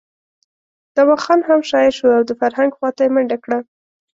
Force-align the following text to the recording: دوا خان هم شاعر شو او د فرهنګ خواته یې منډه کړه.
دوا 0.95 1.15
خان 1.23 1.39
هم 1.47 1.59
شاعر 1.69 1.91
شو 1.97 2.07
او 2.17 2.23
د 2.29 2.31
فرهنګ 2.39 2.71
خواته 2.77 3.01
یې 3.05 3.11
منډه 3.15 3.37
کړه. 3.43 3.59